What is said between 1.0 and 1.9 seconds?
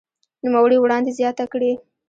زياته کړې